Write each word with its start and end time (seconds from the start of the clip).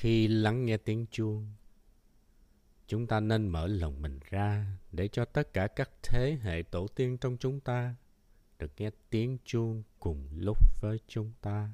Khi 0.00 0.28
lắng 0.28 0.64
nghe 0.64 0.76
tiếng 0.76 1.06
chuông, 1.10 1.52
chúng 2.86 3.06
ta 3.06 3.20
nên 3.20 3.48
mở 3.48 3.66
lòng 3.66 4.02
mình 4.02 4.20
ra 4.30 4.66
để 4.92 5.08
cho 5.08 5.24
tất 5.24 5.52
cả 5.52 5.66
các 5.66 5.90
thế 6.02 6.38
hệ 6.42 6.62
tổ 6.62 6.88
tiên 6.88 7.18
trong 7.18 7.36
chúng 7.40 7.60
ta 7.60 7.94
được 8.58 8.70
nghe 8.76 8.90
tiếng 9.10 9.38
chuông 9.44 9.82
cùng 9.98 10.28
lúc 10.36 10.58
với 10.80 10.98
chúng 11.06 11.32
ta. 11.40 11.70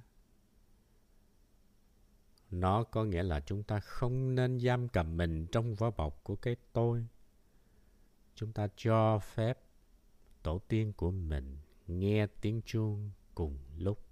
Nó 2.51 2.85
có 2.85 3.05
nghĩa 3.05 3.23
là 3.23 3.41
chúng 3.41 3.63
ta 3.63 3.81
không 3.81 4.35
nên 4.35 4.61
giam 4.61 4.89
cầm 4.89 5.17
mình 5.17 5.47
trong 5.53 5.75
vỏ 5.75 5.91
bọc 5.91 6.25
của 6.25 6.37
cái 6.37 6.57
tôi. 6.73 7.07
Chúng 8.35 8.53
ta 8.53 8.69
cho 8.77 9.19
phép 9.19 9.59
tổ 10.43 10.59
tiên 10.59 10.93
của 10.97 11.11
mình 11.11 11.57
nghe 11.87 12.27
tiếng 12.41 12.63
chuông 12.63 13.11
cùng 13.35 13.59
lúc. 13.79 14.04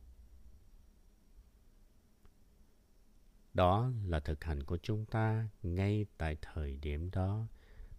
Đó 3.55 3.91
là 4.07 4.21
thực 4.21 4.45
hành 4.45 4.63
của 4.63 4.79
chúng 4.83 5.05
ta 5.07 5.49
ngay 5.63 6.07
tại 6.19 6.37
thời 6.43 6.77
điểm 6.77 7.11
đó. 7.11 7.47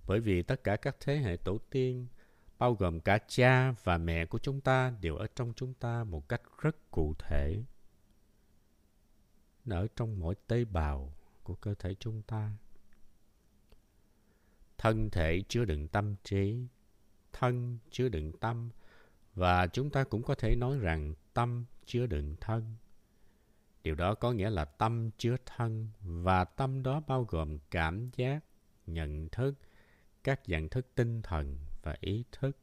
Bởi 0.08 0.20
vì 0.20 0.42
tất 0.42 0.64
cả 0.64 0.76
các 0.76 0.96
thế 1.00 1.18
hệ 1.18 1.38
tổ 1.38 1.58
tiên, 1.70 2.08
bao 2.58 2.74
gồm 2.74 3.00
cả 3.00 3.20
cha 3.28 3.72
và 3.84 3.98
mẹ 3.98 4.26
của 4.26 4.40
chúng 4.40 4.62
ta 4.62 4.94
đều 5.02 5.16
ở 5.16 5.28
trong 5.36 5.54
chúng 5.56 5.74
ta 5.74 6.04
một 6.04 6.30
cách 6.30 6.42
rất 6.62 6.92
cụ 6.92 7.14
thể. 7.20 7.64
Nó 9.66 9.78
ở 9.78 9.88
trong 9.96 10.20
mỗi 10.20 10.36
tế 10.48 10.66
bào 10.66 11.14
của 11.44 11.56
cơ 11.56 11.74
thể 11.80 11.96
chúng 12.00 12.22
ta. 12.22 12.52
Thân 14.78 15.10
thể 15.10 15.42
chứa 15.48 15.66
đựng 15.66 15.88
tâm 15.88 16.16
trí, 16.24 16.68
thân 17.34 17.78
chứa 17.92 18.10
đựng 18.10 18.32
tâm, 18.40 18.70
và 19.36 19.68
chúng 19.68 19.90
ta 19.90 20.04
cũng 20.04 20.24
có 20.24 20.36
thể 20.36 20.56
nói 20.56 20.78
rằng 20.80 21.14
tâm 21.34 21.66
chứa 21.86 22.06
đựng 22.06 22.36
thân 22.42 22.76
Điều 23.84 23.96
đó 23.96 24.16
có 24.16 24.32
nghĩa 24.32 24.50
là 24.50 24.66
tâm 24.66 25.10
chứa 25.18 25.36
thân 25.46 25.90
và 26.02 26.44
tâm 26.44 26.84
đó 26.84 27.02
bao 27.08 27.24
gồm 27.24 27.58
cảm 27.72 28.10
giác, 28.16 28.40
nhận 28.86 29.30
thức, 29.30 29.56
các 30.24 30.40
dạng 30.48 30.70
thức 30.70 30.88
tinh 30.96 31.22
thần 31.22 31.58
và 31.82 31.96
ý 32.00 32.24
thức. 32.32 32.58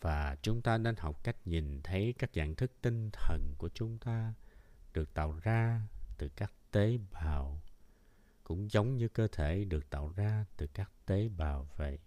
Và 0.00 0.36
chúng 0.42 0.62
ta 0.62 0.78
nên 0.78 0.96
học 0.96 1.24
cách 1.24 1.36
nhìn 1.44 1.80
thấy 1.82 2.14
các 2.18 2.30
dạng 2.34 2.54
thức 2.54 2.72
tinh 2.82 3.10
thần 3.12 3.54
của 3.58 3.68
chúng 3.68 3.98
ta 3.98 4.34
được 4.92 5.14
tạo 5.14 5.38
ra 5.42 5.80
từ 6.18 6.28
các 6.36 6.52
tế 6.70 6.98
bào, 7.12 7.62
cũng 8.44 8.70
giống 8.70 8.96
như 8.96 9.08
cơ 9.08 9.28
thể 9.28 9.64
được 9.64 9.90
tạo 9.90 10.12
ra 10.16 10.44
từ 10.56 10.66
các 10.66 10.90
tế 11.06 11.28
bào 11.28 11.68
vậy. 11.76 11.98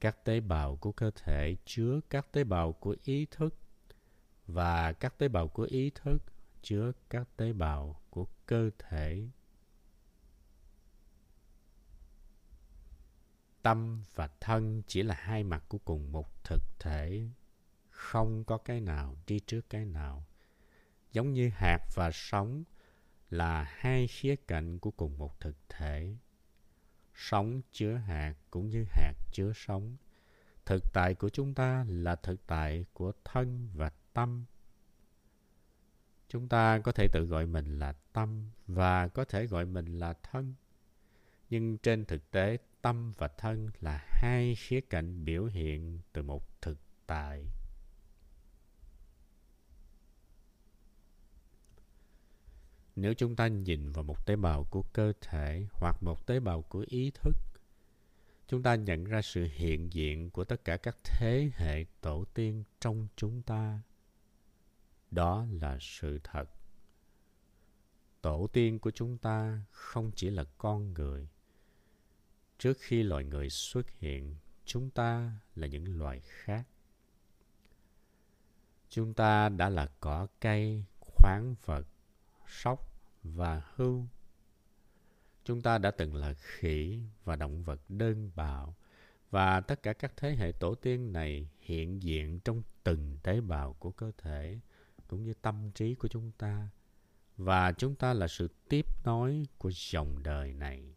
Các 0.00 0.24
tế 0.24 0.40
bào 0.40 0.76
của 0.76 0.92
cơ 0.92 1.10
thể 1.14 1.56
chứa 1.64 2.00
các 2.10 2.32
tế 2.32 2.44
bào 2.44 2.72
của 2.72 2.96
ý 3.04 3.26
thức 3.30 3.54
và 4.48 4.92
các 4.92 5.18
tế 5.18 5.28
bào 5.28 5.48
của 5.48 5.62
ý 5.62 5.90
thức 5.94 6.22
chứa 6.62 6.92
các 7.10 7.28
tế 7.36 7.52
bào 7.52 8.00
của 8.10 8.26
cơ 8.46 8.70
thể. 8.78 9.28
Tâm 13.62 14.04
và 14.14 14.28
thân 14.40 14.82
chỉ 14.86 15.02
là 15.02 15.14
hai 15.14 15.44
mặt 15.44 15.64
của 15.68 15.78
cùng 15.78 16.12
một 16.12 16.44
thực 16.44 16.62
thể. 16.78 17.28
Không 17.90 18.44
có 18.44 18.58
cái 18.58 18.80
nào 18.80 19.16
đi 19.26 19.40
trước 19.40 19.70
cái 19.70 19.84
nào. 19.84 20.24
Giống 21.12 21.32
như 21.32 21.50
hạt 21.54 21.78
và 21.94 22.10
sóng 22.12 22.64
là 23.30 23.62
hai 23.62 24.06
khía 24.06 24.36
cạnh 24.36 24.78
của 24.78 24.90
cùng 24.90 25.18
một 25.18 25.40
thực 25.40 25.56
thể. 25.68 26.16
Sóng 27.14 27.60
chứa 27.72 27.94
hạt 27.94 28.34
cũng 28.50 28.68
như 28.68 28.84
hạt 28.88 29.14
chứa 29.32 29.52
sóng 29.54 29.96
thực 30.68 30.92
tại 30.92 31.14
của 31.14 31.28
chúng 31.28 31.54
ta 31.54 31.84
là 31.88 32.16
thực 32.16 32.46
tại 32.46 32.84
của 32.92 33.12
thân 33.24 33.68
và 33.74 33.90
tâm. 34.18 34.44
Chúng 36.28 36.48
ta 36.48 36.78
có 36.78 36.92
thể 36.92 37.08
tự 37.12 37.24
gọi 37.24 37.46
mình 37.46 37.78
là 37.78 37.92
tâm 38.12 38.50
và 38.66 39.08
có 39.08 39.24
thể 39.24 39.46
gọi 39.46 39.66
mình 39.66 39.98
là 39.98 40.12
thân. 40.12 40.54
Nhưng 41.50 41.78
trên 41.78 42.04
thực 42.04 42.30
tế, 42.30 42.58
tâm 42.82 43.12
và 43.18 43.28
thân 43.28 43.70
là 43.80 44.04
hai 44.08 44.54
khía 44.54 44.80
cạnh 44.80 45.24
biểu 45.24 45.44
hiện 45.44 46.00
từ 46.12 46.22
một 46.22 46.60
thực 46.62 46.78
tại. 47.06 47.44
Nếu 52.96 53.14
chúng 53.14 53.36
ta 53.36 53.46
nhìn 53.48 53.92
vào 53.92 54.04
một 54.04 54.26
tế 54.26 54.36
bào 54.36 54.64
của 54.64 54.82
cơ 54.82 55.12
thể 55.20 55.66
hoặc 55.72 56.02
một 56.02 56.26
tế 56.26 56.40
bào 56.40 56.62
của 56.62 56.84
ý 56.88 57.10
thức, 57.10 57.36
chúng 58.48 58.62
ta 58.62 58.74
nhận 58.74 59.04
ra 59.04 59.22
sự 59.22 59.48
hiện 59.52 59.92
diện 59.92 60.30
của 60.30 60.44
tất 60.44 60.64
cả 60.64 60.76
các 60.76 60.96
thế 61.04 61.50
hệ 61.54 61.84
tổ 62.00 62.24
tiên 62.34 62.64
trong 62.80 63.08
chúng 63.16 63.42
ta 63.42 63.80
đó 65.10 65.46
là 65.50 65.78
sự 65.80 66.20
thật. 66.24 66.44
Tổ 68.20 68.46
tiên 68.52 68.78
của 68.78 68.90
chúng 68.90 69.18
ta 69.18 69.62
không 69.70 70.10
chỉ 70.14 70.30
là 70.30 70.44
con 70.58 70.92
người. 70.94 71.28
Trước 72.58 72.76
khi 72.80 73.02
loài 73.02 73.24
người 73.24 73.50
xuất 73.50 73.90
hiện, 73.90 74.36
chúng 74.64 74.90
ta 74.90 75.32
là 75.54 75.66
những 75.66 75.98
loài 75.98 76.20
khác. 76.20 76.68
Chúng 78.88 79.14
ta 79.14 79.48
đã 79.48 79.68
là 79.68 79.86
cỏ 80.00 80.26
cây, 80.40 80.84
khoáng 81.00 81.54
vật, 81.64 81.86
sóc 82.46 82.92
và 83.22 83.62
hưu 83.74 84.06
chúng 85.48 85.62
ta 85.62 85.78
đã 85.78 85.90
từng 85.90 86.14
là 86.14 86.34
khỉ 86.34 87.00
và 87.24 87.36
động 87.36 87.62
vật 87.62 87.80
đơn 87.88 88.30
bào, 88.34 88.74
và 89.30 89.60
tất 89.60 89.82
cả 89.82 89.92
các 89.92 90.12
thế 90.16 90.36
hệ 90.36 90.52
tổ 90.52 90.74
tiên 90.74 91.12
này 91.12 91.48
hiện 91.60 92.02
diện 92.02 92.40
trong 92.40 92.62
từng 92.84 93.18
tế 93.22 93.40
bào 93.40 93.72
của 93.72 93.90
cơ 93.90 94.12
thể 94.18 94.58
cũng 95.08 95.22
như 95.22 95.34
tâm 95.34 95.70
trí 95.74 95.94
của 95.94 96.08
chúng 96.08 96.32
ta. 96.38 96.68
Và 97.36 97.72
chúng 97.72 97.94
ta 97.94 98.14
là 98.14 98.28
sự 98.28 98.48
tiếp 98.68 98.86
nối 99.04 99.46
của 99.58 99.70
dòng 99.74 100.22
đời 100.22 100.54
này. 100.54 100.96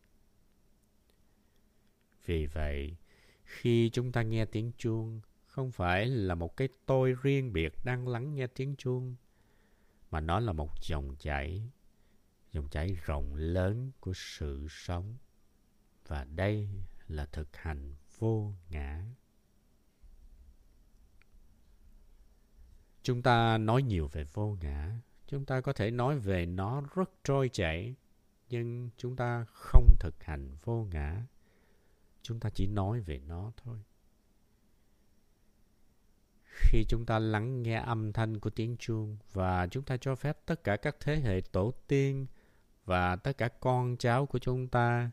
Vì 2.26 2.46
vậy, 2.46 2.98
khi 3.44 3.90
chúng 3.90 4.12
ta 4.12 4.22
nghe 4.22 4.46
tiếng 4.46 4.72
chuông, 4.78 5.22
không 5.46 5.72
phải 5.72 6.06
là 6.06 6.36
một 6.36 6.58
cái 6.58 6.70
tôi 6.86 7.16
riêng 7.22 7.54
biệt 7.54 7.74
đang 7.84 8.08
lắng 8.08 8.36
nghe 8.36 8.48
tiếng 8.48 8.76
chuông, 8.76 9.16
mà 10.12 10.20
nó 10.20 10.40
là 10.40 10.54
một 10.54 10.72
dòng 10.82 11.16
chảy 11.20 11.72
dòng 12.52 12.70
chảy 12.70 12.98
rộng 13.06 13.36
lớn 13.36 13.92
của 14.00 14.14
sự 14.16 14.68
sống. 14.70 15.18
Và 16.08 16.24
đây 16.24 16.70
là 17.08 17.26
thực 17.26 17.56
hành 17.58 17.96
vô 18.18 18.54
ngã. 18.70 19.06
Chúng 23.12 23.22
ta 23.22 23.58
nói 23.58 23.84
nhiều 23.84 24.08
về 24.08 24.26
vô 24.34 24.58
ngã. 24.62 24.92
Chúng 25.28 25.46
ta 25.46 25.62
có 25.62 25.74
thể 25.74 25.92
nói 25.92 26.20
về 26.20 26.46
nó 26.46 26.82
rất 26.96 27.10
trôi 27.24 27.50
chảy, 27.50 27.96
nhưng 28.50 28.90
chúng 28.98 29.16
ta 29.16 29.46
không 29.48 29.86
thực 30.00 30.24
hành 30.24 30.50
vô 30.64 30.88
ngã. 30.92 31.26
Chúng 32.22 32.40
ta 32.40 32.50
chỉ 32.50 32.68
nói 32.68 33.00
về 33.00 33.20
nó 33.28 33.52
thôi. 33.58 33.78
Khi 36.44 36.84
chúng 36.88 37.06
ta 37.06 37.20
lắng 37.20 37.64
nghe 37.64 37.76
âm 37.76 38.14
thanh 38.14 38.40
của 38.40 38.50
tiếng 38.50 38.78
chuông 38.78 39.18
và 39.34 39.68
chúng 39.68 39.84
ta 39.84 39.98
cho 39.98 40.16
phép 40.16 40.38
tất 40.46 40.64
cả 40.64 40.78
các 40.78 40.96
thế 41.00 41.16
hệ 41.16 41.42
tổ 41.42 41.74
tiên 41.88 42.26
và 42.86 43.16
tất 43.16 43.38
cả 43.38 43.48
con 43.48 43.98
cháu 43.98 44.26
của 44.26 44.40
chúng 44.40 44.68
ta, 44.68 45.12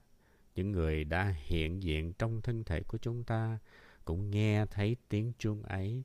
những 0.55 0.73
người 0.73 1.05
đã 1.05 1.35
hiện 1.39 1.83
diện 1.83 2.13
trong 2.13 2.43
thân 2.43 2.65
thể 2.65 2.83
của 2.83 2.99
chúng 2.99 3.25
ta, 3.25 3.59
cũng 4.05 4.31
nghe 4.31 4.67
thấy 4.67 4.97
tiếng 5.09 5.33
chuông 5.39 5.63
ấy 5.63 6.03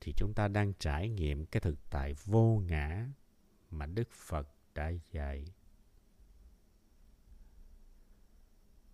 thì 0.00 0.12
chúng 0.16 0.34
ta 0.34 0.48
đang 0.48 0.72
trải 0.78 1.08
nghiệm 1.08 1.46
cái 1.46 1.60
thực 1.60 1.90
tại 1.90 2.14
vô 2.24 2.62
ngã 2.66 3.06
mà 3.70 3.86
Đức 3.86 4.08
Phật 4.10 4.48
đã 4.74 4.92
dạy. 5.12 5.44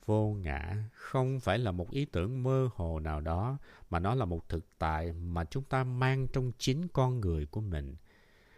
Vô 0.05 0.33
ngã 0.33 0.89
không 0.93 1.41
phải 1.41 1.59
là 1.59 1.71
một 1.71 1.91
ý 1.91 2.05
tưởng 2.05 2.43
mơ 2.43 2.69
hồ 2.75 3.01
nào 3.01 3.21
đó, 3.21 3.59
mà 3.91 3.99
nó 3.99 4.15
là 4.15 4.25
một 4.25 4.49
thực 4.49 4.79
tại 4.79 5.13
mà 5.13 5.45
chúng 5.45 5.65
ta 5.65 5.85
mang 5.85 6.27
trong 6.33 6.53
chính 6.59 6.89
con 6.89 7.21
người 7.21 7.47
của 7.47 7.61
mình. 7.61 7.97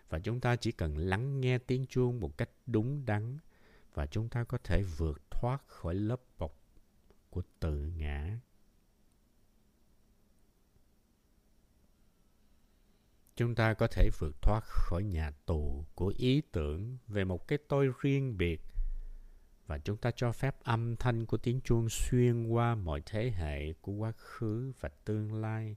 Và 0.09 0.19
chúng 0.19 0.41
ta 0.41 0.57
chỉ 0.57 0.73
cần 0.73 0.97
lắng 0.97 1.41
nghe 1.41 1.59
tiếng 1.59 1.87
chuông 1.87 2.21
một 2.21 2.39
cách 2.39 2.51
đúng 2.67 3.07
đắn 3.07 3.39
và 3.95 4.07
chúng 4.07 4.29
ta 4.29 4.45
có 4.45 4.59
thể 4.65 4.83
vượt 4.83 5.31
thoát 5.31 5.69
khỏi 5.69 5.95
lớp 5.95 6.21
bọc 6.39 6.55
của 7.31 7.43
tự 7.61 7.93
ngã 7.97 8.39
chúng 13.39 13.55
ta 13.55 13.75
có 13.75 13.87
thể 13.87 14.11
vượt 14.19 14.43
thoát 14.43 14.61
khỏi 14.65 15.05
nhà 15.05 15.31
tù 15.47 15.85
của 15.95 16.13
ý 16.17 16.41
tưởng 16.53 16.99
về 17.07 17.25
một 17.25 17.49
cái 17.49 17.59
tôi 17.69 17.91
riêng 18.01 18.39
biệt. 18.39 18.61
Và 19.67 19.79
chúng 19.79 19.97
ta 19.97 20.11
cho 20.17 20.33
phép 20.33 20.57
âm 20.63 20.97
thanh 20.97 21.27
của 21.27 21.37
tiếng 21.37 21.61
chuông 21.61 21.89
xuyên 21.89 22.47
qua 22.47 22.75
mọi 22.75 23.03
thế 23.07 23.31
hệ 23.31 23.73
của 23.73 23.93
quá 23.93 24.13
khứ 24.13 24.73
và 24.81 24.89
tương 24.89 25.35
lai 25.35 25.77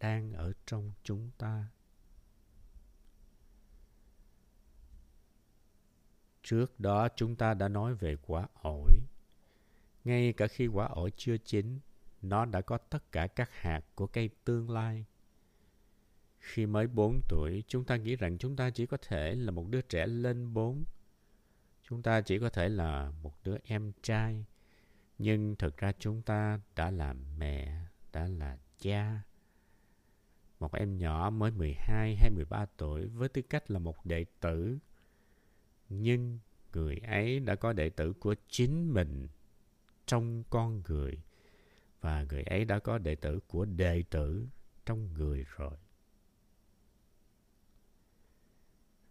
đang 0.00 0.32
ở 0.32 0.52
trong 0.66 0.92
chúng 1.02 1.30
ta. 1.38 1.66
Trước 6.42 6.80
đó 6.80 7.08
chúng 7.16 7.36
ta 7.36 7.54
đã 7.54 7.68
nói 7.68 7.94
về 7.94 8.16
quả 8.26 8.46
ổi. 8.62 8.92
Ngay 10.04 10.32
cả 10.32 10.46
khi 10.46 10.66
quả 10.66 10.86
ổi 10.86 11.12
chưa 11.16 11.36
chín, 11.36 11.78
nó 12.22 12.44
đã 12.44 12.60
có 12.60 12.78
tất 12.78 13.12
cả 13.12 13.26
các 13.26 13.50
hạt 13.52 13.80
của 13.94 14.06
cây 14.06 14.30
tương 14.44 14.70
lai 14.70 15.04
khi 16.40 16.66
mới 16.66 16.86
4 16.86 17.20
tuổi, 17.28 17.64
chúng 17.68 17.84
ta 17.84 17.96
nghĩ 17.96 18.16
rằng 18.16 18.38
chúng 18.38 18.56
ta 18.56 18.70
chỉ 18.70 18.86
có 18.86 18.96
thể 19.08 19.34
là 19.34 19.50
một 19.50 19.66
đứa 19.70 19.80
trẻ 19.80 20.06
lên 20.06 20.54
4. 20.54 20.84
Chúng 21.82 22.02
ta 22.02 22.20
chỉ 22.20 22.38
có 22.38 22.50
thể 22.50 22.68
là 22.68 23.12
một 23.22 23.34
đứa 23.44 23.56
em 23.64 23.92
trai, 24.02 24.44
nhưng 25.18 25.56
thực 25.56 25.76
ra 25.76 25.92
chúng 25.98 26.22
ta 26.22 26.60
đã 26.76 26.90
là 26.90 27.14
mẹ, 27.38 27.82
đã 28.12 28.28
là 28.28 28.58
cha. 28.78 29.22
Một 30.60 30.74
em 30.74 30.98
nhỏ 30.98 31.30
mới 31.30 31.50
12 31.50 32.16
hay 32.16 32.30
13 32.30 32.66
tuổi 32.76 33.06
với 33.06 33.28
tư 33.28 33.42
cách 33.42 33.70
là 33.70 33.78
một 33.78 34.06
đệ 34.06 34.24
tử. 34.40 34.78
Nhưng 35.88 36.38
người 36.72 36.96
ấy 36.96 37.40
đã 37.40 37.54
có 37.54 37.72
đệ 37.72 37.88
tử 37.88 38.12
của 38.12 38.34
chính 38.48 38.94
mình 38.94 39.28
trong 40.06 40.44
con 40.50 40.82
người 40.88 41.22
và 42.00 42.26
người 42.30 42.42
ấy 42.42 42.64
đã 42.64 42.78
có 42.78 42.98
đệ 42.98 43.14
tử 43.14 43.40
của 43.48 43.64
đệ 43.64 44.02
tử 44.10 44.46
trong 44.86 45.14
người 45.14 45.44
rồi. 45.56 45.76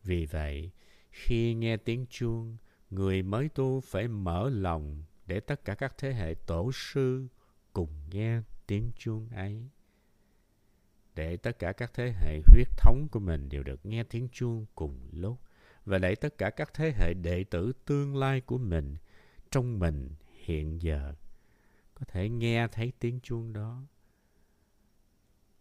Vì 0.07 0.25
vậy, 0.25 0.71
khi 1.11 1.53
nghe 1.53 1.77
tiếng 1.77 2.05
chuông, 2.09 2.57
người 2.89 3.21
mới 3.21 3.49
tu 3.49 3.81
phải 3.81 4.07
mở 4.07 4.49
lòng 4.49 5.03
để 5.25 5.39
tất 5.39 5.65
cả 5.65 5.75
các 5.75 5.93
thế 5.97 6.13
hệ 6.13 6.33
tổ 6.33 6.71
sư 6.73 7.27
cùng 7.73 7.89
nghe 8.11 8.41
tiếng 8.67 8.91
chuông 8.97 9.29
ấy. 9.29 9.69
Để 11.15 11.37
tất 11.37 11.59
cả 11.59 11.71
các 11.71 11.91
thế 11.93 12.11
hệ 12.11 12.41
huyết 12.47 12.67
thống 12.77 13.07
của 13.11 13.19
mình 13.19 13.49
đều 13.49 13.63
được 13.63 13.85
nghe 13.85 14.03
tiếng 14.03 14.29
chuông 14.29 14.65
cùng 14.75 15.09
lúc 15.11 15.39
và 15.85 15.97
để 15.97 16.15
tất 16.15 16.37
cả 16.37 16.49
các 16.49 16.73
thế 16.73 16.93
hệ 16.97 17.13
đệ 17.13 17.43
tử 17.43 17.73
tương 17.85 18.17
lai 18.17 18.41
của 18.41 18.57
mình 18.57 18.95
trong 19.51 19.79
mình 19.79 20.09
hiện 20.45 20.81
giờ 20.81 21.13
có 21.95 22.05
thể 22.07 22.29
nghe 22.29 22.67
thấy 22.67 22.91
tiếng 22.99 23.19
chuông 23.19 23.53
đó. 23.53 23.83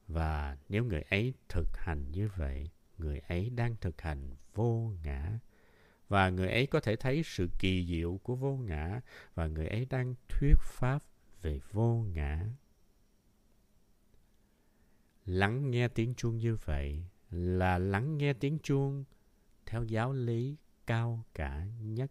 Và 0.09 0.59
nếu 0.69 0.85
người 0.85 1.03
ấy 1.03 1.35
thực 1.49 1.69
hành 1.77 2.11
như 2.13 2.29
vậy, 2.37 2.71
người 2.99 3.19
ấy 3.19 3.51
đang 3.51 3.77
thực 3.81 4.01
hành 4.01 4.37
vô 4.55 4.93
ngã. 5.05 5.39
Và 6.09 6.31
người 6.31 6.49
ấy 6.49 6.67
có 6.67 6.81
thể 6.81 6.97
thấy 6.97 7.23
sự 7.25 7.49
kỳ 7.59 7.87
diệu 7.87 8.21
của 8.23 8.37
vô 8.37 8.57
ngã, 8.57 9.01
và 9.35 9.47
người 9.47 9.67
ấy 9.67 9.85
đang 9.91 10.15
thuyết 10.29 10.55
pháp 10.63 11.05
về 11.43 11.61
vô 11.73 12.05
ngã. 12.15 12.47
Lắng 15.25 15.71
nghe 15.71 15.89
tiếng 15.89 16.15
chuông 16.15 16.39
như 16.39 16.57
vậy 16.65 17.05
là 17.31 17.79
lắng 17.79 18.19
nghe 18.19 18.33
tiếng 18.33 18.59
chuông 18.59 19.05
theo 19.67 19.85
giáo 19.85 20.13
lý 20.13 20.57
cao 20.87 21.25
cả 21.35 21.67
nhất. 21.81 22.11